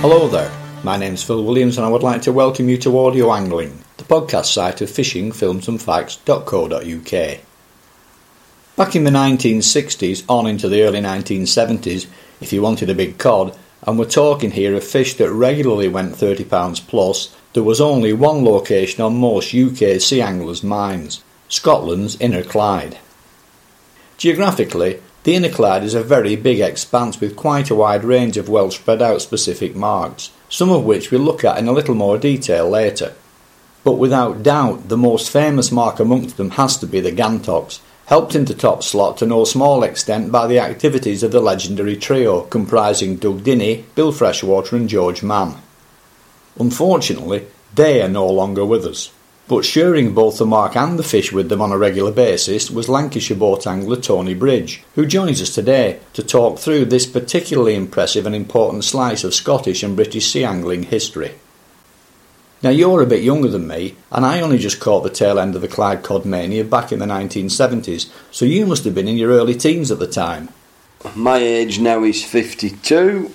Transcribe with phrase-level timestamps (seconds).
[0.00, 0.50] Hello there,
[0.82, 4.04] my name's Phil Williams and I would like to welcome you to Audio Angling, the
[4.04, 7.40] podcast site of fishingfilmsandfacts.co.uk.
[8.76, 12.06] Back in the 1960s on into the early 1970s,
[12.40, 16.14] if you wanted a big cod, and we're talking here of fish that regularly went
[16.14, 22.42] £30 plus, there was only one location on most UK sea anglers' minds Scotland's Inner
[22.42, 22.96] Clyde.
[24.16, 28.48] Geographically, the Inner Clyde is a very big expanse with quite a wide range of
[28.48, 32.16] well spread out specific marks, some of which we'll look at in a little more
[32.16, 33.12] detail later.
[33.84, 38.34] But without doubt, the most famous mark amongst them has to be the Gantox, helped
[38.34, 43.16] into top slot to no small extent by the activities of the legendary trio comprising
[43.16, 45.56] Doug Dinnie, Bill Freshwater, and George Mann.
[46.58, 49.12] Unfortunately, they are no longer with us.
[49.50, 52.88] But sharing both the mark and the fish with them on a regular basis was
[52.88, 58.26] Lancashire boat angler Tony Bridge, who joins us today to talk through this particularly impressive
[58.26, 61.32] and important slice of Scottish and British sea angling history.
[62.62, 65.56] Now, you're a bit younger than me, and I only just caught the tail end
[65.56, 69.16] of the Clyde Cod mania back in the 1970s, so you must have been in
[69.16, 70.50] your early teens at the time.
[71.16, 73.32] My age now is 52.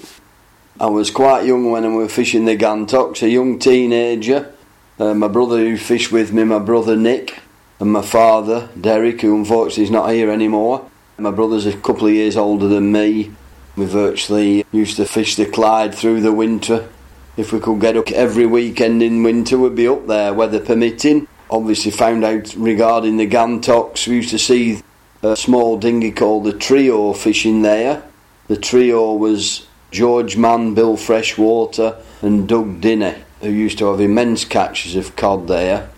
[0.80, 4.55] I was quite young when I was fishing the Gantox, a young teenager
[5.00, 7.40] uh, my brother who fished with me, my brother Nick,
[7.80, 10.90] and my father Derek, who unfortunately is not here anymore.
[11.18, 13.32] My brother's a couple of years older than me.
[13.76, 16.90] We virtually used to fish the Clyde through the winter.
[17.36, 21.28] If we could get up every weekend in winter, we'd be up there, weather permitting.
[21.50, 24.82] Obviously, found out regarding the Gantox, we used to see
[25.22, 28.04] a small dinghy called the Trio fishing there.
[28.48, 34.46] The trio was George Mann, Bill Freshwater, and Doug Dinnie who used to have immense
[34.46, 35.90] catches of cod there.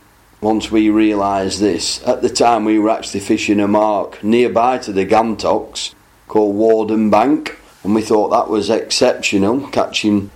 [0.42, 4.92] Once we realised this, at the time we were actually fishing a mark nearby to
[4.92, 5.94] the Gantox
[6.28, 10.30] called Warden Bank, and we thought that was exceptional, catching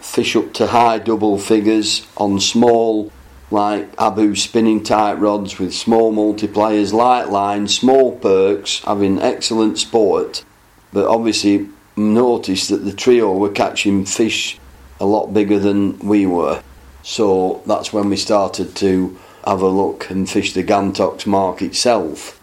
[0.00, 3.10] fish up to high double figures on small,
[3.50, 10.44] like Abu spinning tight rods with small multipliers, light lines, small perks, having excellent sport.
[10.92, 14.58] But obviously, noticed that the trio were catching fish
[15.00, 16.62] a lot bigger than we were.
[17.02, 22.40] So that's when we started to have a look and fish the Gantox mark itself.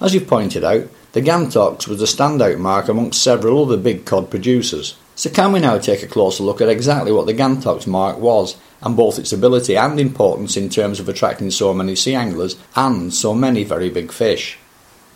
[0.00, 4.30] As you've pointed out, the Gantox was a standout mark amongst several other big cod
[4.30, 4.96] producers.
[5.14, 8.56] So can we now take a closer look at exactly what the Gantox mark was
[8.82, 13.14] and both its ability and importance in terms of attracting so many sea anglers and
[13.14, 14.58] so many very big fish?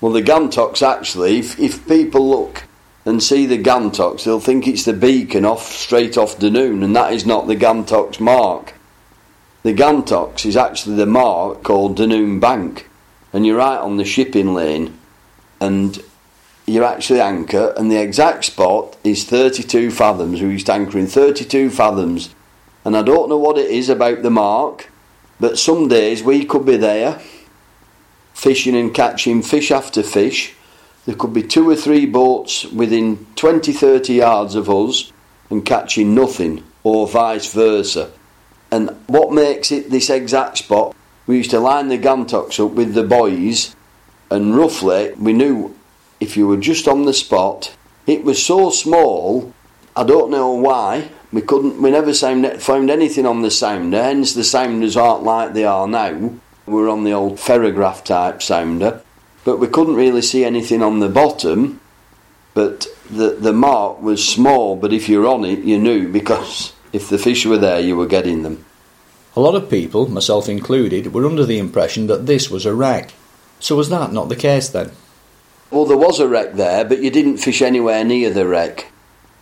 [0.00, 2.62] Well, the Gantox actually, if, if people look
[3.08, 7.10] and see the Gantox, they'll think it's the beacon off straight off Dunoon, and that
[7.14, 8.74] is not the Gantox mark.
[9.62, 12.86] The Gantox is actually the mark called Dunoon Bank,
[13.32, 14.98] and you're right on the shipping lane,
[15.58, 15.98] and
[16.66, 20.42] you're actually anchor, and the exact spot is 32 fathoms.
[20.42, 22.34] We used to anchor in 32 fathoms,
[22.84, 24.90] and I don't know what it is about the mark,
[25.40, 27.22] but some days we could be there
[28.34, 30.54] fishing and catching fish after fish
[31.08, 35.10] there could be two or three boats within 20 30 yards of us
[35.48, 38.10] and catching nothing, or vice versa.
[38.70, 40.94] And what makes it this exact spot,
[41.26, 43.74] we used to line the Gantox up with the boys,
[44.30, 45.74] and roughly we knew
[46.20, 47.74] if you were just on the spot,
[48.06, 49.54] it was so small,
[49.96, 54.44] I don't know why, we couldn't, we never found anything on the sounder, hence the
[54.44, 56.34] sounders aren't like they are now.
[56.66, 59.02] We're on the old ferrograph type sounder
[59.48, 61.80] but we couldn't really see anything on the bottom.
[62.52, 67.08] But the the mark was small, but if you're on it, you knew because if
[67.08, 68.66] the fish were there, you were getting them.
[69.34, 73.14] A lot of people, myself included, were under the impression that this was a wreck.
[73.58, 74.90] So was that not the case then?
[75.70, 78.92] Well, there was a wreck there, but you didn't fish anywhere near the wreck.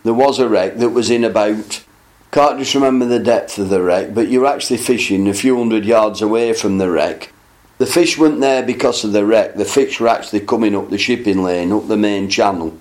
[0.05, 1.83] There was a wreck that was in about
[2.31, 5.85] can't just remember the depth of the wreck, but you're actually fishing a few hundred
[5.85, 7.33] yards away from the wreck
[7.79, 9.55] the fish weren't there because of the wreck.
[9.55, 12.79] The fish were actually coming up the shipping lane, up the main channel.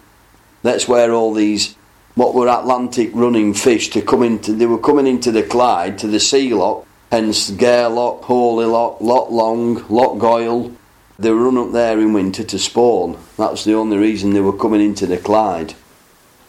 [0.64, 1.75] That's where all these,
[2.16, 6.08] what were Atlantic running fish, to come into, they were coming into the Clyde to
[6.08, 10.72] the sea lock, hence Gareloch, Holy Loch, Loch Long, Loch Goil.
[11.19, 13.18] They were run up there in winter to spawn.
[13.38, 15.74] That's the only reason they were coming into the Clyde.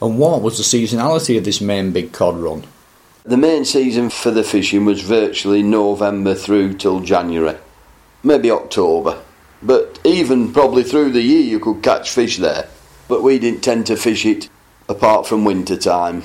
[0.01, 2.65] And what was the seasonality of this main big cod run?
[3.25, 7.57] The main season for the fishing was virtually November through till January
[8.27, 9.23] maybe October.
[9.63, 12.69] But even probably through the year you could catch fish there.
[13.09, 14.51] But we didn't tend to fish it
[14.89, 16.25] apart from winter time.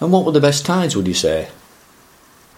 [0.00, 1.48] And what were the best tides, would you say?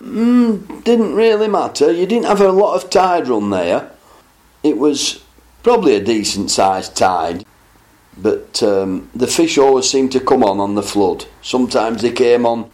[0.01, 1.93] Mm, didn't really matter.
[1.93, 3.91] You didn't have a lot of tide run there.
[4.63, 5.23] It was
[5.63, 7.45] probably a decent sized tide.
[8.17, 11.27] But um, the fish always seemed to come on on the flood.
[11.43, 12.71] Sometimes they came on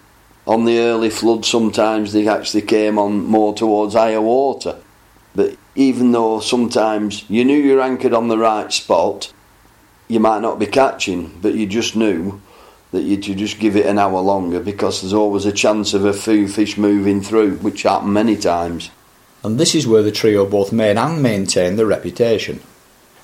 [0.46, 4.76] on the early flood, sometimes they actually came on more towards higher water.
[5.35, 9.32] But even though sometimes you knew you're anchored on the right spot,
[10.08, 12.40] you might not be catching, but you just knew
[12.90, 16.05] that you would just give it an hour longer because there's always a chance of
[16.05, 18.90] a few fish moving through, which happened many times.
[19.44, 22.61] And this is where the trio both made and maintained their reputation.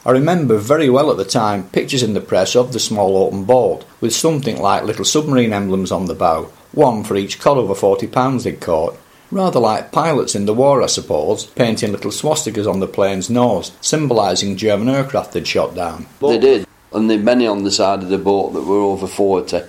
[0.04, 3.44] I remember very well at the time pictures in the press of the small open
[3.44, 7.75] boat with something like little submarine emblems on the bow, one for each cod over
[7.75, 8.96] 40 pounds they'd caught.
[9.31, 13.73] Rather like pilots in the war, I suppose, painting little swastikas on the plane's nose,
[13.81, 16.06] symbolising German aircraft they'd shot down.
[16.20, 19.06] They did, and there were many on the side of the boat that were over
[19.06, 19.62] 40.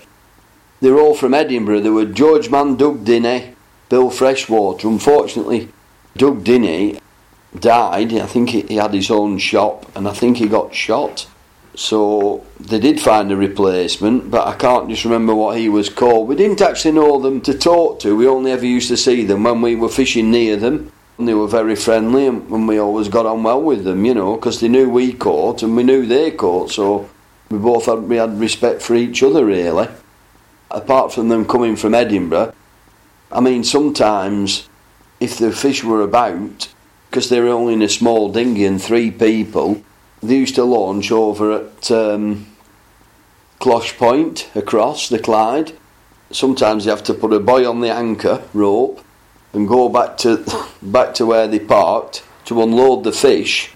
[0.79, 1.81] They were all from Edinburgh.
[1.81, 3.55] There were George Mann, Doug Dinney,
[3.89, 4.87] Bill Freshwater.
[4.87, 5.69] Unfortunately,
[6.15, 6.99] Doug Dinney
[7.59, 8.13] died.
[8.13, 11.25] I think he had his own shop, and I think he got shot.
[11.77, 16.27] So they did find a replacement, but I can't just remember what he was called.
[16.27, 18.15] We didn't actually know them to talk to.
[18.15, 20.91] We only ever used to see them when we were fishing near them.
[21.19, 24.35] And they were very friendly, and, we always got on well with them, you know,
[24.35, 26.71] because they knew we caught and we knew they caught.
[26.71, 27.07] So
[27.51, 29.87] we both had, we had respect for each other, really.
[30.71, 32.55] Apart from them coming from Edinburgh,
[33.31, 34.67] I mean, sometimes
[35.19, 36.73] if the fish were about,
[37.09, 39.83] because they were only in a small dinghy and three people,
[40.21, 42.47] they used to launch over at um,
[43.59, 45.73] Cloch Point across the Clyde.
[46.31, 49.03] Sometimes you have to put a buoy on the anchor rope
[49.53, 50.43] and go back to
[50.81, 53.71] back to where they parked to unload the fish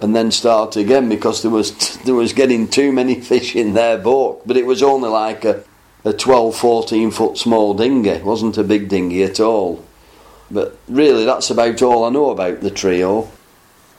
[0.00, 3.98] and then start again because there was there was getting too many fish in their
[3.98, 4.46] boat.
[4.46, 5.64] But it was only like a,
[6.04, 8.10] a 12 14 foot small dinghy.
[8.10, 9.84] It wasn't a big dinghy at all.
[10.50, 13.30] But really that's about all I know about the trio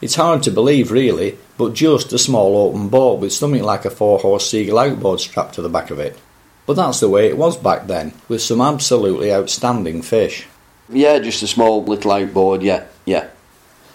[0.01, 3.89] it's hard to believe, really, but just a small open boat with something like a
[3.89, 6.17] four horse Seagull outboard strapped to the back of it.
[6.65, 10.47] But that's the way it was back then, with some absolutely outstanding fish.
[10.89, 13.29] Yeah, just a small little outboard, yeah, yeah.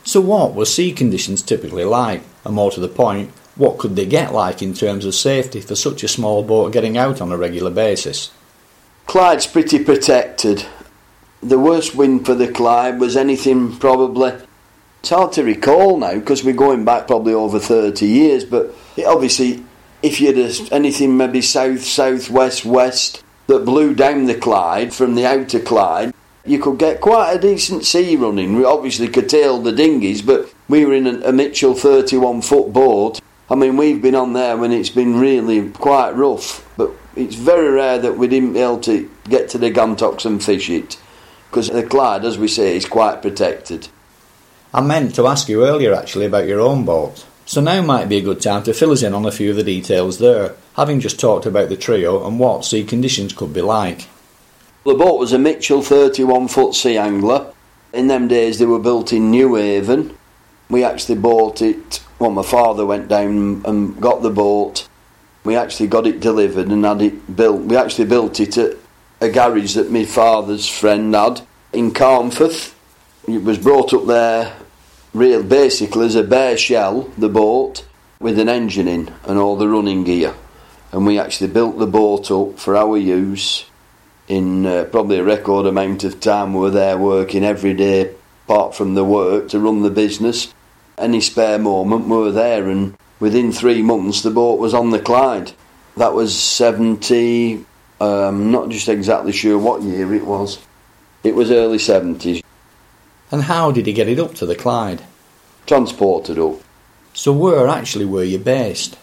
[0.05, 2.23] So, what were sea conditions typically like?
[2.45, 5.75] And more to the point, what could they get like in terms of safety for
[5.75, 8.31] such a small boat getting out on a regular basis?
[9.07, 10.65] Clyde's pretty protected.
[11.43, 14.33] The worst wind for the Clyde was anything probably
[15.01, 19.07] it's hard to recall now because we're going back probably over 30 years, but it,
[19.07, 19.65] obviously,
[20.03, 25.15] if you had anything maybe south, southwest, west west that blew down the Clyde from
[25.15, 26.13] the outer Clyde,
[26.45, 28.57] you could get quite a decent sea running.
[28.57, 33.21] We obviously curtailed the dinghies, but we were in a, Mitchell 31 foot boat.
[33.51, 37.71] I mean, we've been on there when it's been really quite rough, but it's very
[37.71, 40.99] rare that we didn't be able to get to the Gantox and fish it
[41.49, 43.89] because the Clyde, as we say, is quite protected.
[44.73, 47.27] I meant to ask you earlier actually about your own boat.
[47.45, 49.57] So now might be a good time to fill us in on a few of
[49.57, 53.63] the details there, having just talked about the trio and what sea conditions could be
[53.63, 54.07] like.
[54.85, 57.53] The boat was a Mitchell 31 foot sea angler.
[57.93, 60.17] In them days they were built in New Haven.
[60.69, 64.89] We actually bought it, well my father went down and got the boat.
[65.43, 67.63] We actually got it delivered and had it built.
[67.63, 68.77] We actually built it at
[69.21, 71.41] a garage that my father's friend had
[71.73, 72.77] in Carnforth.
[73.29, 74.57] It was brought up there
[75.13, 77.85] real basically as a bare shell, the boat,
[78.19, 80.35] with an engine in and all the running gear.
[80.93, 83.65] And we actually built the boat up for our use
[84.29, 86.55] in uh, probably a record amount of time.
[86.55, 88.15] We were there working every day,
[88.47, 90.53] apart from the work, to run the business.
[90.99, 94.99] Any spare moment, we were there, and within three months, the boat was on the
[94.99, 95.53] Clyde.
[95.97, 97.65] That was 70,
[98.01, 100.59] um, not just exactly sure what year it was.
[101.23, 102.43] It was early 70s.
[103.31, 105.03] And how did he get it up to the Clyde?
[105.67, 106.61] Transported up.
[107.13, 108.97] So where actually were you based?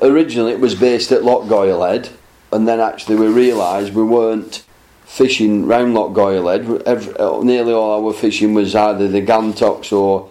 [0.00, 2.10] Originally it was based at Loch Goilhead,
[2.52, 4.64] and then actually we realised we weren't
[5.04, 6.82] fishing round Loch Goilhead.
[6.82, 10.30] Every, uh, nearly all our fishing was either the Gantox or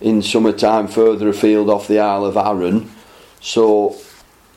[0.00, 2.90] in summertime further afield off the Isle of Arran.
[3.40, 3.96] So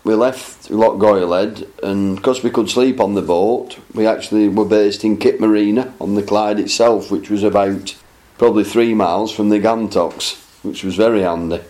[0.03, 4.65] we left Loch Goilhead, and because we could sleep on the boat, we actually were
[4.65, 7.95] based in Kip Marina on the Clyde itself, which was about
[8.39, 11.61] probably three miles from the Gantox, which was very handy.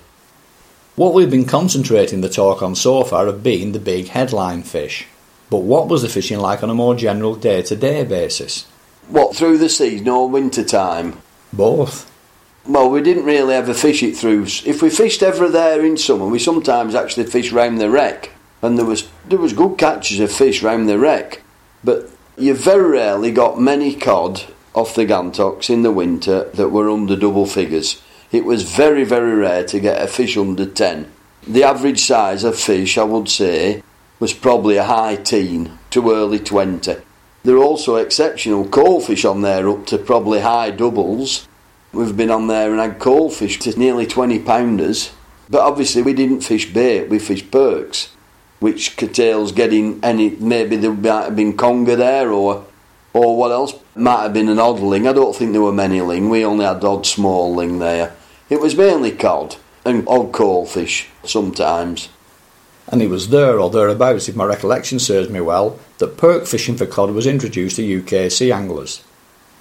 [0.96, 5.08] What we've been concentrating the talk on so far have been the big headline fish.
[5.50, 8.68] But what was the fishing like on a more general day to day basis?
[9.08, 11.20] What, through the season or winter time?
[11.52, 12.10] Both.
[12.68, 14.44] Well, we didn't really ever fish it through.
[14.44, 18.78] If we fished ever there in summer, we sometimes actually fished round the wreck, and
[18.78, 21.42] there was there was good catches of fish round the wreck.
[21.84, 26.90] But you very rarely got many cod off the Gantox in the winter that were
[26.90, 28.02] under double figures.
[28.32, 31.12] It was very, very rare to get a fish under 10.
[31.48, 33.82] The average size of fish, I would say,
[34.20, 36.98] was probably a high teen to early 20.
[37.44, 41.48] There are also exceptional coalfish on there, up to probably high doubles.
[41.94, 45.12] We've been on there and had coalfish to nearly 20 pounders.
[45.50, 48.10] But obviously, we didn't fish bait, we fished perks,
[48.60, 50.32] which curtails getting any.
[50.32, 52.66] Maybe there might have been conger there, or
[53.26, 53.74] or what else?
[53.96, 55.08] Might have been an odd ling.
[55.08, 56.30] I don't think there were many ling.
[56.30, 58.16] We only had odd small ling there.
[58.50, 62.10] It was mainly cod and odd coalfish sometimes.
[62.88, 66.78] And it was there or thereabouts, if my recollection serves me well, that perk fishing
[66.78, 69.04] for cod was introduced to UK sea anglers.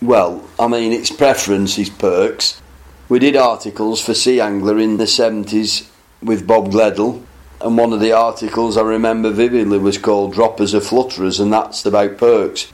[0.00, 2.62] Well, I mean, its preference is perks.
[3.08, 5.88] We did articles for Sea Angler in the 70s
[6.22, 7.24] with Bob Gledell,
[7.60, 11.84] and one of the articles I remember vividly was called Droppers of Flutterers, and that's
[11.84, 12.72] about perks.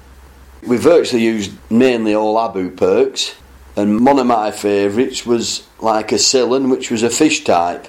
[0.66, 3.34] We virtually used mainly all Abu perks,
[3.76, 7.86] and one of my favourites was like a Sillen, which was a fish type.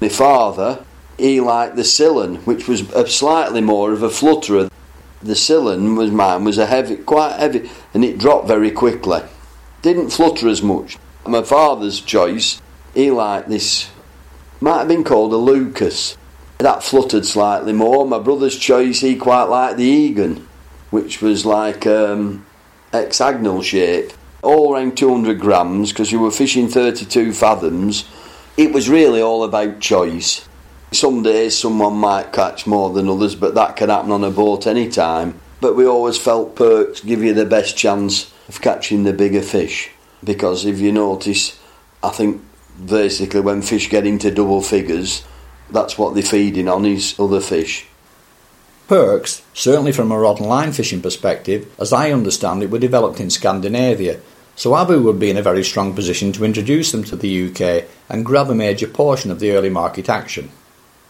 [0.00, 0.84] My father,
[1.18, 4.70] he liked the Sillen, which was a slightly more of a flutterer.
[5.22, 9.22] The Sillen was mine was a heavy, quite heavy, and it dropped very quickly.
[9.82, 10.98] Didn't flutter as much.
[11.26, 12.60] My father's choice,
[12.94, 13.90] he liked this,
[14.60, 16.16] might have been called a Lucas.
[16.58, 18.06] That fluttered slightly more.
[18.06, 20.46] My brother's choice, he quite liked the Egan,
[20.94, 22.46] which was like um,
[22.92, 28.04] hexagonal shape, all around 200 grams because you were fishing 32 fathoms.
[28.56, 30.48] It was really all about choice.
[30.92, 34.68] Some days someone might catch more than others, but that can happen on a boat
[34.68, 35.40] any time.
[35.60, 39.90] But we always felt perks give you the best chance of catching the bigger fish
[40.22, 41.58] because if you notice,
[42.04, 42.40] I think
[42.86, 45.24] basically when fish get into double figures,
[45.70, 47.88] that's what they're feeding on is other fish.
[48.86, 53.18] Perks, certainly from a rod and line fishing perspective, as I understand it, were developed
[53.18, 54.20] in Scandinavia,
[54.56, 57.88] so Abu would be in a very strong position to introduce them to the UK
[58.08, 60.50] and grab a major portion of the early market action.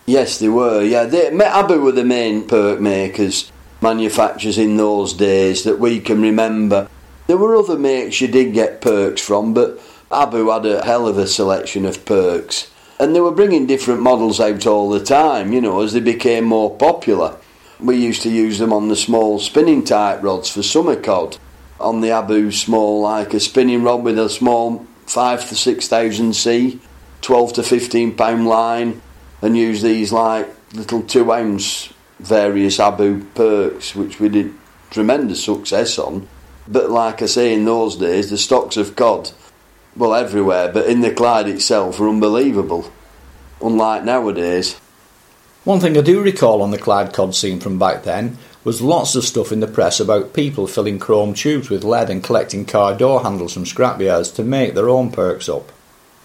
[0.07, 0.83] Yes, they were.
[0.83, 3.50] Yeah, they, Abu were the main perk makers,
[3.81, 6.88] manufacturers in those days that we can remember.
[7.26, 9.81] There were other makes you did get perks from, but
[10.12, 12.71] Abu had a hell of a selection of perks.
[13.00, 16.45] And they were bringing different models out all the time, you know, as they became
[16.45, 17.37] more popular.
[17.81, 21.38] We used to use them on the small spinning type rods for summer cod.
[21.81, 26.81] On the Abu small, like a spinning rod with a small 5 to 6,000 C,
[27.21, 29.02] 12 to 15 pound line,
[29.43, 34.54] and use these like little 2 ounce various Abu perks, which we did
[34.90, 36.28] tremendous success on.
[36.66, 39.33] But like I say, in those days, the stocks of cod,
[39.97, 42.90] well, everywhere, but in the Clyde itself, were unbelievable.
[43.61, 44.81] Unlike nowadays.
[45.64, 49.14] One thing I do recall on the Clyde cod scene from back then was lots
[49.14, 52.94] of stuff in the press about people filling chrome tubes with lead and collecting car
[52.94, 55.73] door handles from scrapyards to make their own perks up.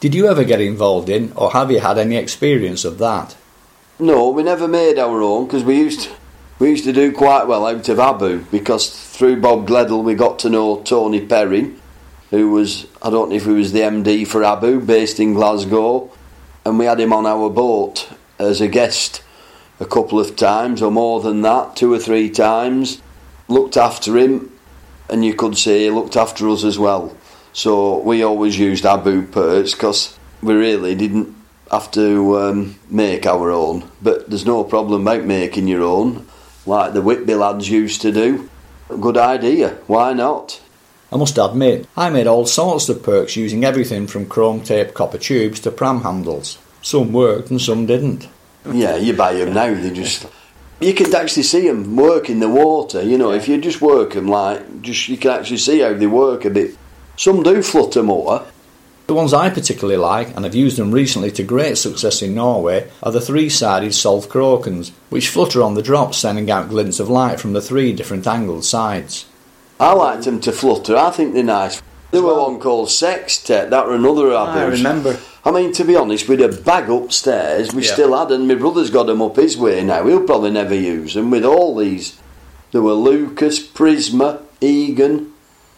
[0.01, 3.38] Did you ever get involved in, or have you had any experience of that?
[3.98, 6.10] No, we never made our own because we used to,
[6.60, 10.39] we used to do quite well out of Abu because through Bob Gledell we got
[10.39, 11.75] to know Tony Perry,
[12.29, 16.12] who was I don't know if he was the MD for Abu, based in Glasgow,
[16.65, 19.24] and we had him on our boat as a guest
[19.79, 23.01] a couple of times or more than that, two or three times.
[23.48, 24.51] Looked after him,
[25.09, 27.15] and you could say he looked after us as well.
[27.53, 31.36] So we always used Abu perks because we really didn't
[31.71, 33.89] have to um, make our own.
[34.01, 36.27] But there's no problem about making your own,
[36.65, 38.50] like the Whitby lads used to do.
[38.89, 40.62] Good idea, why not?
[41.12, 45.17] I must admit, I made all sorts of perks using everything from chrome tape copper
[45.17, 46.59] tubes to pram handles.
[46.81, 48.27] Some worked and some didn't.
[48.66, 50.28] Yeah, you buy them now, they just.
[50.80, 54.13] You can actually see them work in the water, you know, if you just work
[54.13, 56.78] them like, just you can actually see how they work a bit.
[57.18, 58.46] Some do flutter more.
[59.08, 62.89] The ones I particularly like, and have used them recently to great success in Norway,
[63.01, 67.10] are the three sided Solf Krokens, which flutter on the drops, sending out glints of
[67.10, 69.25] light from the three different angled sides.
[69.80, 71.82] I liked them to flutter, I think they're nice.
[72.12, 75.20] There were one called Sextet, that were another I remember.
[75.50, 77.94] I mean, to be honest, with a bag upstairs, we Yeah.
[77.94, 80.06] still had, and my brother's got them up his way now.
[80.06, 81.32] He'll probably never use them.
[81.32, 82.13] With all these,
[82.72, 85.34] there were Lucas, Prisma, Egan.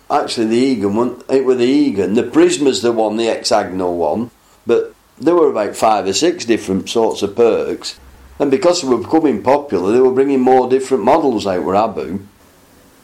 [0.10, 2.16] Actually, the Egan one, it were the Egan.
[2.16, 4.32] The Prisma's the one, the hexagonal one.
[4.68, 7.96] But there were about five or six different sorts of perks.
[8.40, 12.20] And because they were becoming popular, they were bringing more different models out with Abu.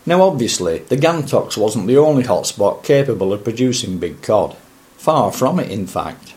[0.05, 4.57] Now, obviously, the Gantox wasn't the only hotspot capable of producing big cod.
[4.97, 6.33] Far from it, in fact.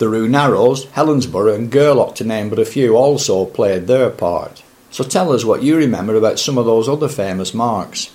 [0.00, 4.62] The Rhu Narrows, Helensburgh, and Gareloch, to name but a few, also played their part.
[4.90, 8.10] So tell us what you remember about some of those other famous marks.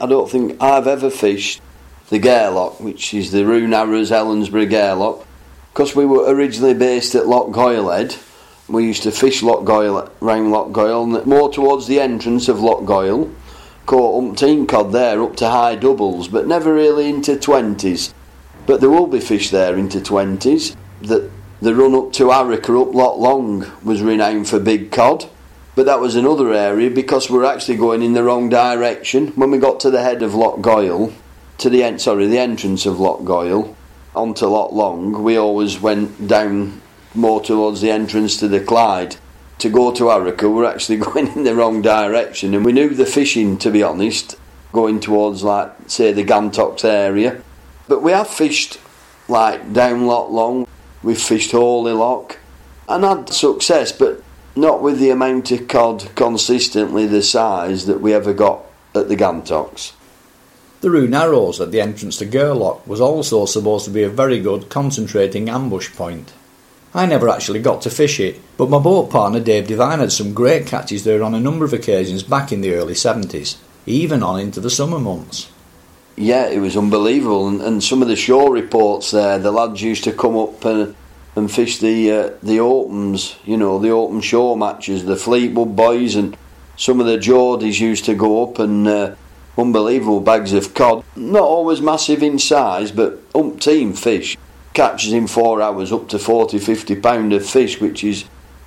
[0.00, 1.62] I don't think I've ever fished
[2.08, 5.24] the Gareloch, which is the Rhu Narrows, Helensburgh Gareloch,
[5.72, 8.20] because we were originally based at Loch Goilhead.
[8.66, 12.84] We used to fish Loch Goil, round Loch Goil, more towards the entrance of Loch
[12.84, 13.30] Goil.
[13.86, 18.12] Caught umpteen cod there up to high doubles, but never really into 20s.
[18.66, 21.30] But there will be fish there into 20s the,
[21.60, 25.28] the run up to Arrochar up Loch Long was renowned for big cod,
[25.74, 29.28] but that was another area because we're actually going in the wrong direction.
[29.28, 31.12] When we got to the head of Loch Goil,
[31.58, 33.76] to the end, sorry, the entrance of Loch Goil,
[34.14, 36.80] onto Loch Long, we always went down
[37.14, 39.16] more towards the entrance to the Clyde.
[39.58, 42.90] To go to Arrochar, we we're actually going in the wrong direction, and we knew
[42.90, 44.36] the fishing, to be honest,
[44.72, 47.42] going towards like say the Gantox area.
[47.88, 48.78] But we have fished
[49.28, 50.66] like down Loch Long,
[51.02, 52.38] we've fished Holy Loch,
[52.88, 54.22] and had success, but
[54.54, 59.16] not with the amount of cod consistently the size that we ever got at the
[59.16, 59.92] Gantox.
[60.82, 64.40] The Rhu Narrows at the entrance to Gareloch was also supposed to be a very
[64.40, 66.32] good concentrating ambush point.
[66.92, 70.34] I never actually got to fish it, but my boat partner Dave Devine had some
[70.34, 74.40] great catches there on a number of occasions back in the early 70s, even on
[74.40, 75.51] into the summer months.
[76.16, 80.04] Yeah, it was unbelievable, and, and some of the shore reports there, the lads used
[80.04, 80.94] to come up and
[81.34, 85.04] and fish the uh, the opens, you know, the open shore matches.
[85.04, 86.36] The Fleetwood boys and
[86.76, 89.14] some of the Geordies used to go up and uh,
[89.56, 91.04] unbelievable bags of cod.
[91.16, 94.36] Not always massive in size, but umpteen fish.
[94.74, 98.24] Catches in four hours up to 40, 50 pound of fish, which is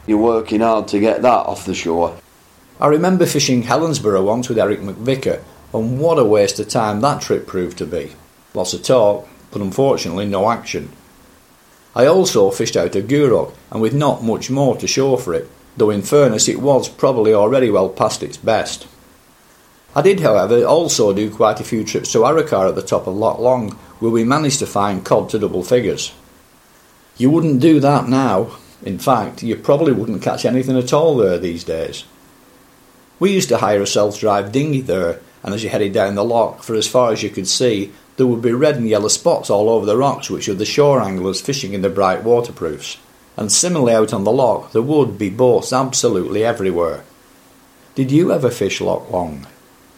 [0.08, 2.18] you're working hard to get that off the shore.
[2.80, 5.42] I remember fishing Helensburgh once with Eric McVicker,
[5.75, 8.13] and what a waste of time that trip proved to be.
[8.53, 10.89] Lots of talk, but unfortunately no action.
[11.94, 15.50] I also fished out of Gourock, and with not much more to show for it,
[15.77, 18.88] though in fairness it was probably already well past its best.
[19.96, 23.15] I did, however, also do quite a few trips to Arrochar at the top of
[23.15, 26.13] Loch Long, where we managed to find cod to double figures.
[27.17, 28.58] You wouldn't do that now.
[28.84, 32.03] In fact, you probably wouldn't catch anything at all there these days.
[33.20, 36.63] We used to hire a self-drive dinghy there, and as you headed down the loch
[36.63, 39.69] for as far as you could see, there would be red and yellow spots all
[39.69, 42.97] over the rocks, which were the shore anglers fishing in the bright waterproofs.
[43.38, 47.03] And similarly out on the loch, there would be boats absolutely everywhere.
[47.93, 49.45] Did you ever fish Loch Long?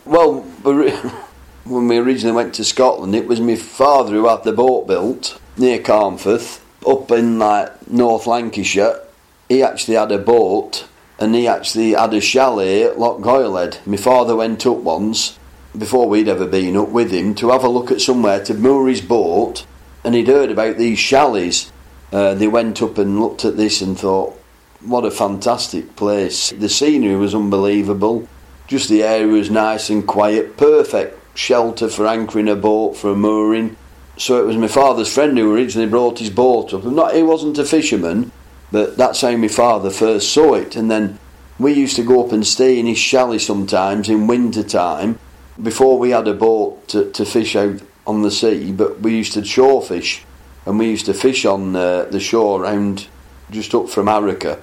[0.04, 0.42] Well,
[1.64, 5.40] when we originally went to Scotland, it was my father who had the boat built
[5.56, 9.00] near Carnforth, up in like North Lancashire.
[9.48, 10.88] He actually had a boat,
[11.20, 13.86] and he actually had a chalet at Loch Goilhead.
[13.86, 15.38] My father went up once
[15.78, 18.88] before we'd ever been up with him to have a look at somewhere to moor
[18.88, 19.66] his boat,
[20.04, 21.72] and he'd heard about these chalets.
[22.12, 24.34] Uh, they went up and looked at this and thought,
[24.82, 26.52] what a fantastic place.
[26.52, 28.28] The scenery was unbelievable.
[28.68, 33.16] Just the area was nice and quiet, perfect shelter for anchoring a boat for a
[33.16, 33.76] mooring.
[34.18, 36.84] So it was my father's friend who originally brought his boat up.
[36.84, 38.32] Not he wasn't a fisherman,
[38.72, 40.76] but that's how my father first saw it.
[40.76, 41.20] And then
[41.60, 45.20] we used to go up and stay in his chalet sometimes in winter time
[45.62, 49.34] before we had a boat to, to fish out on the sea, but we used
[49.34, 50.24] to shore fish,
[50.66, 53.08] and we used to fish on uh, the shore around
[53.52, 54.60] just up from Arrochar.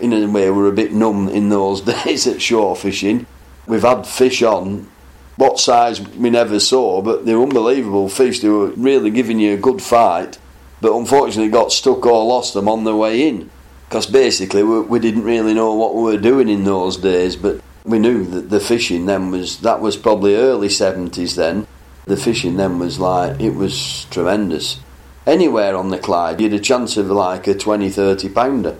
[0.00, 3.26] In a way, we are a bit numb in those days at shore fishing.
[3.66, 4.88] We've had fish on,
[5.36, 8.40] what size we never saw, but they're unbelievable fish.
[8.40, 10.38] They were really giving you a good fight,
[10.84, 13.48] but unfortunately got stuck or lost them on the way in.
[13.88, 17.62] Because basically, we, we didn't really know what we were doing in those days, but
[17.84, 21.66] we knew that the fishing then was that was probably early 70s then.
[22.04, 24.78] The fishing then was like it was tremendous.
[25.26, 28.76] Anywhere on the Clyde you had a chance of like a 20 30 pounder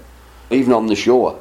[0.51, 1.41] even on the shore.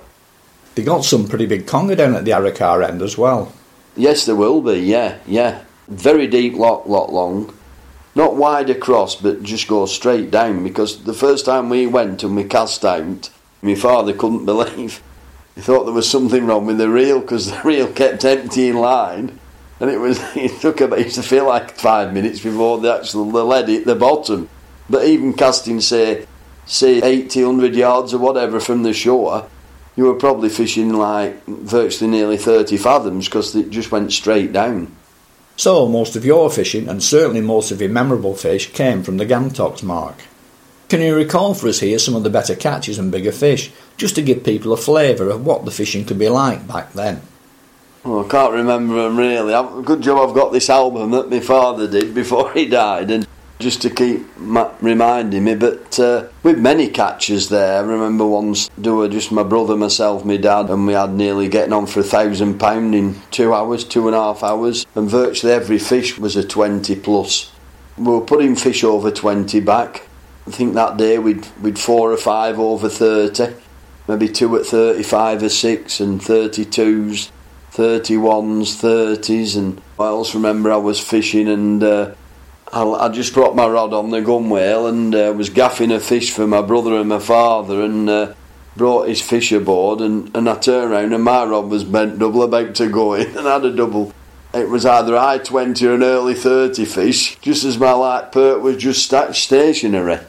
[0.76, 3.52] They got some pretty big conger down at the Arrochar end as well.
[3.98, 5.66] Yes there will be yeah yeah.
[5.90, 7.54] Very deep loch lot long
[8.16, 12.36] not wide across but just go straight down because the first time we went and
[12.36, 13.30] we cast out
[13.62, 15.02] my father couldn't believe
[15.56, 19.40] he thought there was something wrong with the reel because the reel kept emptying line.
[19.80, 22.96] And it was, it took about, it used to feel like five minutes before the
[22.96, 24.50] actual, the lead hit the bottom.
[24.90, 26.26] But even casting, say,
[26.66, 29.48] say 80, 100 yards or whatever from the shore,
[29.96, 34.96] you were probably fishing like virtually nearly 30 fathoms because it just went straight down.
[35.56, 39.26] So, most of your fishing, and certainly most of your memorable fish, came from the
[39.26, 40.16] Gantox mark.
[40.90, 44.16] Can you recall for us here some of the better catches and bigger fish, just
[44.16, 47.22] to give people a flavour of what the fishing could be like back then?
[48.04, 49.84] Well, I can't remember them really.
[49.84, 53.28] Good job I've got this album that my father did before he died, and
[53.64, 55.56] just to keep reminding me.
[55.56, 60.38] But uh, with many catches there, I remember once doing just my brother, myself, my
[60.38, 64.08] dad, and we had nearly getting on for a thousand pound in two hours, two
[64.08, 67.52] and a half hours, and virtually every fish was a twenty plus.
[67.98, 70.08] We were putting fish over twenty back.
[70.46, 73.56] I think that day we'd we'd four or five over thirty,
[74.08, 77.32] maybe two at thirty-five or six, and thirty-twos,
[77.74, 82.14] 31s, 30s, and I also remember I was fishing and uh,
[82.76, 86.48] I, just brought my rod on the gunwale and uh, was gaffing a fish for
[86.48, 88.34] my brother and my father and uh,
[88.76, 92.42] brought his fish aboard and, and I turned around and my rod was bent double
[92.42, 94.12] about to go in and I had a double.
[94.56, 98.62] It was either high 20 or an early 30 fish, just as my light perch
[98.62, 100.20] was just stationary.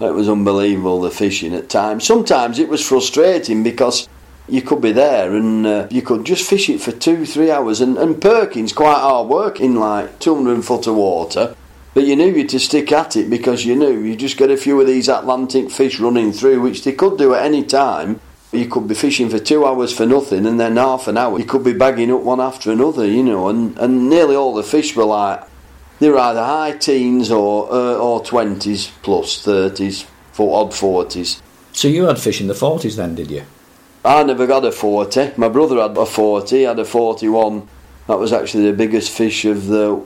[0.00, 2.04] It was unbelievable the fishing at times.
[2.04, 4.08] Sometimes it was frustrating because
[4.48, 7.80] you could be there and uh, you could just fish it for two, three hours.
[7.80, 11.54] And, and Perkins quite hard work in like 200 foot of water.
[11.94, 14.56] But you knew you to stick at it because you knew you just get a
[14.56, 18.20] few of these Atlantic fish running through, which they could do at any time.
[18.50, 21.44] You could be fishing for two hours for nothing, and then half an hour you
[21.44, 23.48] could be bagging up one after another, you know.
[23.48, 25.42] And, and nearly all the fish were like
[26.00, 31.42] they were either high teens or uh, or twenties plus thirties, for odd forties.
[31.72, 33.44] So you had fish in the forties then, did you?
[34.04, 35.30] I never got a forty.
[35.36, 36.58] My brother had a forty.
[36.58, 37.68] He had a forty-one.
[38.06, 40.02] That was actually the biggest fish of the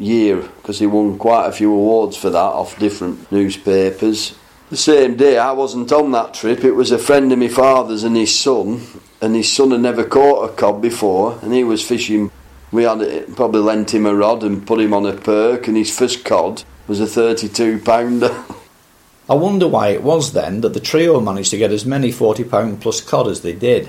[0.00, 4.36] year because he won quite a few awards for that off different newspapers.
[4.70, 6.64] The same day, I wasn't on that trip.
[6.64, 8.82] It was a friend of my father's and his son,
[9.20, 12.30] and his son had never caught a cod before, and he was fishing
[12.72, 15.76] we had eh, probably lent him a rod and put him on a perk, and
[15.76, 18.44] his first cod was a 32 pounder.
[19.28, 22.44] I wonder why it was then that the trio managed to get as many 40
[22.44, 23.88] pound plus cod as they did.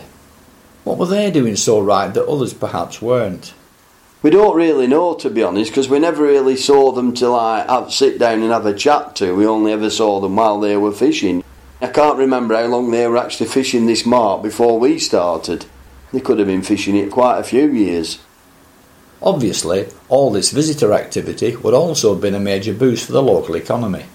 [0.84, 3.54] What were they doing so right that others perhaps weren't?
[4.21, 7.65] We don't really know, to be honest, because we never really saw them till I
[7.65, 9.36] have, sit down and have a chat to.
[9.36, 11.43] We only ever saw them while they were fishing.
[11.81, 15.65] I can't remember how long they were actually fishing this mark before we started.
[16.13, 18.19] They could have been fishing it quite a few years.
[19.23, 23.55] Obviously, all this visitor activity would also have been a major boost for the local
[23.55, 24.05] economy.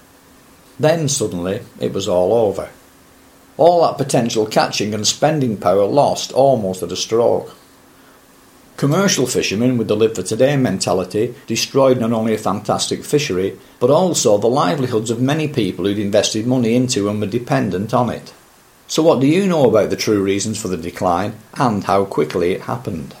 [0.79, 2.69] Then suddenly it was all over.
[3.57, 7.53] All that potential catching and spending power lost almost at a stroke.
[8.77, 13.89] Commercial fishermen with the live for today mentality destroyed not only a fantastic fishery, but
[13.89, 18.33] also the livelihoods of many people who'd invested money into and were dependent on it.
[18.87, 22.51] So, what do you know about the true reasons for the decline and how quickly
[22.51, 23.15] it happened?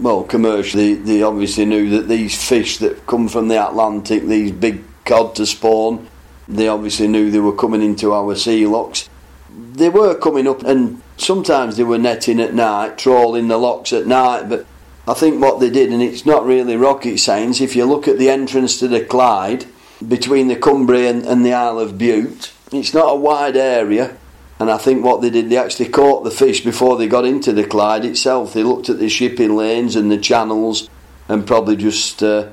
[0.00, 4.82] well, commercially, they obviously knew that these fish that come from the Atlantic, these big
[5.04, 6.08] cod to spawn,
[6.48, 9.08] they obviously knew they were coming into our sea locks.
[9.50, 14.06] They were coming up, and sometimes they were netting at night, trawling the locks at
[14.06, 14.48] night.
[14.48, 14.66] But
[15.10, 18.18] I think what they did, and it's not really rocket science, if you look at
[18.18, 19.66] the entrance to the Clyde
[20.06, 24.16] between the Cumbrae and, and the Isle of Bute, it's not a wide area
[24.60, 27.50] and I think what they did, they actually caught the fish before they got into
[27.50, 28.52] the Clyde itself.
[28.52, 30.90] They looked at the shipping lanes and the channels,
[31.28, 32.50] and probably just uh,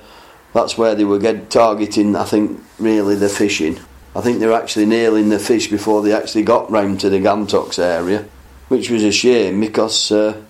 [0.53, 2.15] that's where they were get, targeting.
[2.15, 3.81] I think really the fishing.
[4.15, 7.19] I think they were actually nailing the fish before they actually got round to the
[7.19, 8.25] Gantox area,
[8.69, 10.41] which was a shame because, uh,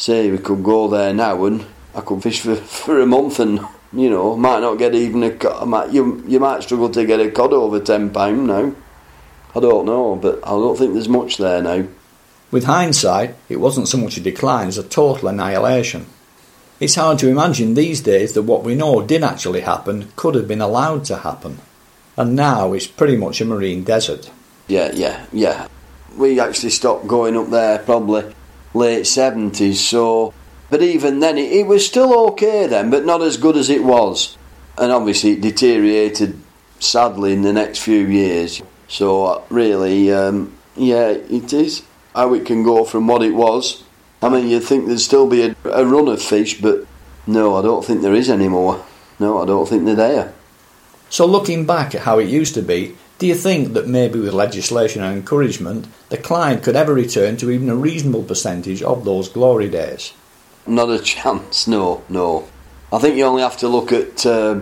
[0.00, 3.60] say, we could go there now and I could fish for, for a month and
[3.92, 5.66] you know might not get even a.
[5.66, 8.74] Might, you you might struggle to get a cod over ten pound now.
[9.54, 11.86] I don't know, but I don't think there's much there now.
[12.52, 16.06] With hindsight, it wasn't so much a decline as a total annihilation.
[16.78, 20.48] It's hard to imagine these days that what we know did actually happen could have
[20.48, 21.58] been allowed to happen.
[22.16, 24.30] And now it's pretty much a marine desert.
[24.66, 25.68] Yeah, yeah, yeah.
[26.16, 28.34] We actually stopped going up there probably
[28.74, 30.34] late 70s, so.
[30.68, 33.82] But even then, it, it was still okay then, but not as good as it
[33.82, 34.36] was.
[34.78, 36.40] And obviously, it deteriorated
[36.78, 38.62] sadly in the next few years.
[38.88, 41.82] So really, um, yeah, it is
[42.14, 43.84] how it can go from what it was.
[44.22, 46.86] I mean, you'd think there'd still be a, a run of fish, but
[47.26, 48.84] no, I don't think there is anymore.
[49.18, 50.34] No, I don't think they're there.
[51.08, 54.32] So, looking back at how it used to be, do you think that maybe with
[54.32, 59.28] legislation and encouragement, the Clyde could ever return to even a reasonable percentage of those
[59.28, 60.14] glory days?
[60.66, 62.48] Not a chance, no, no.
[62.90, 64.60] I think you only have to look at uh,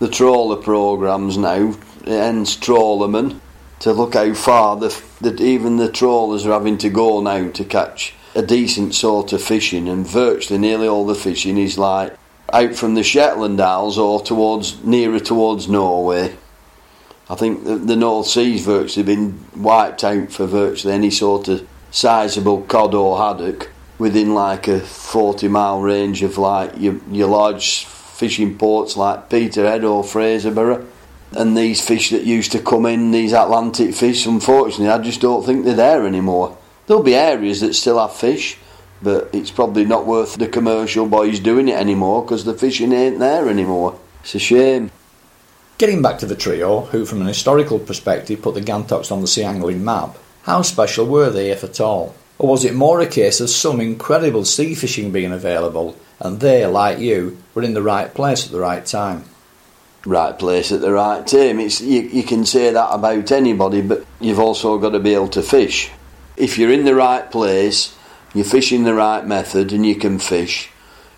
[0.00, 3.38] the trawler programmes now, hence trawlermen,
[3.78, 7.64] to look how far the, that even the trawlers are having to go now to
[7.64, 12.16] catch a decent sort of fishing, and virtually nearly all the fishing is like
[12.52, 16.36] out from the Shetland Isles or towards nearer towards Norway.
[17.30, 21.66] I think the, the North Sea's virtually been wiped out for virtually any sort of
[21.92, 27.84] sizable cod or haddock within like a 40 mile range of like your, your large
[27.84, 30.84] fishing ports like Peterhead or Fraserburgh
[31.32, 35.46] and these fish that used to come in, these Atlantic fish, unfortunately, I just don't
[35.46, 36.58] think they're there anymore.
[36.86, 38.58] There'll be areas that still have fish,
[39.00, 43.20] but it's probably not worth the commercial boys doing it anymore because the fishing ain't
[43.20, 44.00] there anymore.
[44.22, 44.90] It's a shame.
[45.80, 49.26] Getting back to the trio, who from an historical perspective put the Gantox on the
[49.26, 52.14] sea angling map, how special were they, if at all?
[52.38, 56.66] Or was it more a case of some incredible sea fishing being available and they,
[56.66, 59.24] like you, were in the right place at the right time?
[60.04, 61.58] Right place at the right time.
[61.58, 65.28] It's, you, you can say that about anybody, but you've also got to be able
[65.28, 65.90] to fish.
[66.36, 67.96] If you're in the right place,
[68.34, 70.68] you're fishing the right method, and you can fish,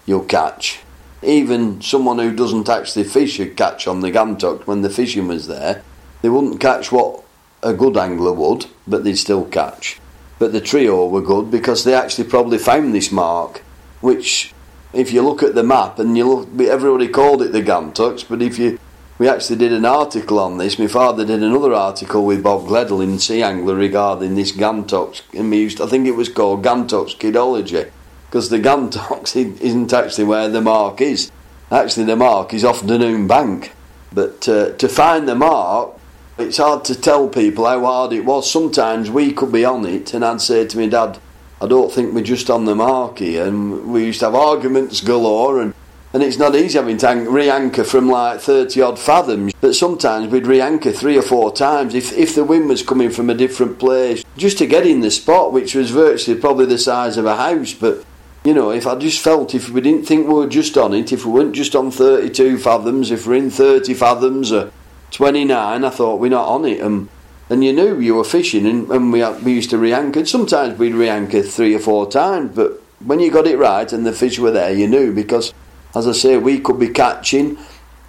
[0.06, 0.78] you'll catch.
[1.22, 5.46] Even someone who doesn't actually fish would catch on the Gantock when the fishing was
[5.46, 5.82] there.
[6.20, 7.22] They wouldn't catch what
[7.62, 10.00] a good angler would, but they'd still catch.
[10.38, 13.62] But the trio were good because they actually probably found this mark,
[14.00, 14.52] which,
[14.92, 18.42] if you look at the map and you look, everybody called it the Gantocks, but
[18.42, 18.78] if you
[19.22, 20.80] we actually did an article on this.
[20.80, 25.48] My father did another article with Bob Gledell in Sea Angler regarding this Gantox, and
[25.48, 27.88] we used, I think it was called Gantox Kidology,
[28.32, 31.30] because the gun Gantox isn't actually where the mark is.
[31.70, 33.74] Actually, the mark is off Dunoon Bank.
[34.10, 35.98] But uh, to find the mark,
[36.38, 38.50] it's hard to tell people how hard it was.
[38.50, 41.18] Sometimes we could be on it, and I'd say to my dad,
[41.60, 43.44] I don't think we're just on the mark here.
[43.44, 45.74] And we used to have arguments galore, and,
[46.14, 49.52] and it's not easy having to re anchor from like 30 odd fathoms.
[49.60, 53.10] But sometimes we'd re anchor three or four times if, if the wind was coming
[53.10, 56.78] from a different place, just to get in the spot, which was virtually probably the
[56.78, 57.74] size of a house.
[57.74, 58.06] But
[58.44, 61.12] you know, if I just felt if we didn't think we were just on it,
[61.12, 64.72] if we weren't just on 32 fathoms, if we're in 30 fathoms or
[65.12, 66.80] 29, I thought we're not on it.
[66.80, 67.08] And,
[67.48, 70.24] and you knew you were fishing, and, and we, we used to re anchor.
[70.24, 74.04] Sometimes we'd re anchor three or four times, but when you got it right and
[74.04, 75.54] the fish were there, you knew because,
[75.94, 77.58] as I say, we could be catching,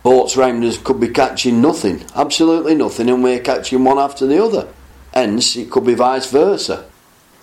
[0.02, 4.44] boats round us could be catching nothing, absolutely nothing, and we're catching one after the
[4.44, 4.68] other.
[5.14, 6.86] Hence, it could be vice versa.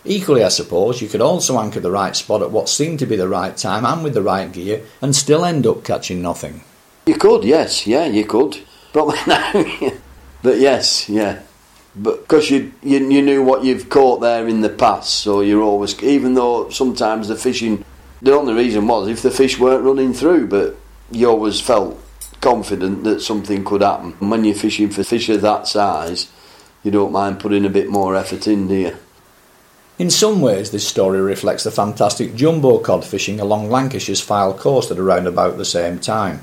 [0.04, 3.16] Equally, I suppose, you could also anchor the right spot at what seemed to be
[3.16, 6.62] the right time and with the right gear and still end up catching nothing.
[7.06, 8.58] You could, yes, yeah, you could.
[8.92, 9.52] Probably now.
[10.42, 11.40] but yes, yeah.
[11.94, 15.62] But because you, you you knew what you've caught there in the past, so you're
[15.62, 17.84] always even though sometimes the fishing,
[18.22, 20.76] the only reason was if the fish weren't running through, but
[21.10, 22.00] you always felt
[22.40, 24.16] confident that something could happen.
[24.20, 26.30] And when you're fishing for fish of that size,
[26.84, 28.96] you don't mind putting a bit more effort in, do you?
[30.00, 34.90] In some ways, this story reflects the fantastic jumbo cod fishing along Lancashire's Fylde coast
[34.90, 36.40] at around about the same time.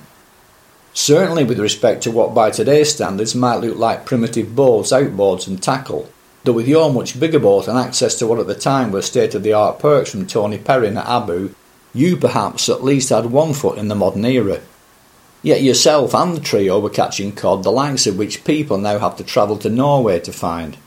[0.94, 5.60] Certainly with respect to what by today's standards might look like primitive boats, outboards and
[5.60, 6.08] tackle,
[6.44, 9.80] though with your much bigger boat and access to what at the time were state-of-the-art
[9.80, 11.56] perks from Tony Perrin at Abu,
[11.96, 14.62] you perhaps at least had one foot in the modern era.
[15.42, 19.18] Yet yourself and the trio were catching cod the likes of which people now have
[19.18, 20.78] to travel to Norway to find.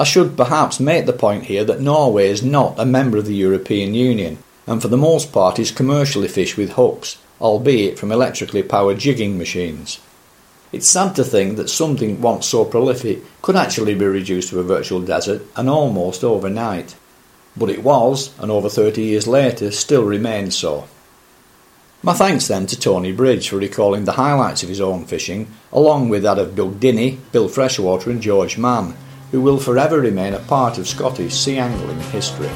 [0.00, 3.34] I should perhaps make the point here that Norway is not a member of the
[3.34, 8.62] European Union, and for the most part is commercially fished with hooks, albeit from electrically
[8.62, 10.00] powered jigging machines.
[10.72, 14.62] It's sad to think that something once so prolific could actually be reduced to a
[14.62, 16.96] virtual desert and almost overnight.
[17.54, 20.88] But it was, and over 30 years later still remains so.
[22.02, 26.08] My thanks then to Tony Bridge for recalling the highlights of his own fishing, along
[26.08, 28.96] with that of Doug Dinney, Bill Freshwater, and George Mann,
[29.30, 32.50] who will forever remain a part of Scottish sea angling history.